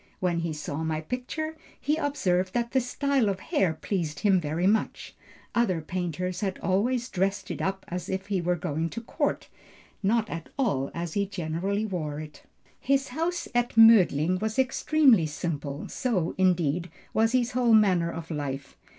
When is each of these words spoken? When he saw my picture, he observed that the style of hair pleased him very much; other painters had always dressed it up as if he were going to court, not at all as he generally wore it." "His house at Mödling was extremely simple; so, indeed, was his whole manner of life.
When 0.19 0.39
he 0.39 0.51
saw 0.51 0.83
my 0.83 0.99
picture, 0.99 1.55
he 1.79 1.95
observed 1.95 2.55
that 2.55 2.71
the 2.71 2.81
style 2.81 3.29
of 3.29 3.39
hair 3.39 3.75
pleased 3.75 4.21
him 4.21 4.41
very 4.41 4.65
much; 4.65 5.13
other 5.53 5.79
painters 5.79 6.41
had 6.41 6.57
always 6.57 7.07
dressed 7.07 7.51
it 7.51 7.61
up 7.61 7.85
as 7.87 8.09
if 8.09 8.25
he 8.25 8.41
were 8.41 8.55
going 8.55 8.89
to 8.89 9.01
court, 9.01 9.47
not 10.01 10.27
at 10.27 10.49
all 10.57 10.89
as 10.95 11.13
he 11.13 11.27
generally 11.27 11.85
wore 11.85 12.19
it." 12.19 12.41
"His 12.79 13.09
house 13.09 13.47
at 13.53 13.75
Mödling 13.75 14.41
was 14.41 14.57
extremely 14.57 15.27
simple; 15.27 15.87
so, 15.87 16.33
indeed, 16.35 16.89
was 17.13 17.33
his 17.33 17.51
whole 17.51 17.73
manner 17.75 18.11
of 18.11 18.31
life. 18.31 18.75